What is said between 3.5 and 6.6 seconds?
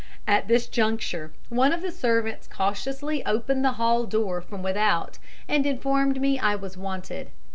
the hall door from without, and informed me I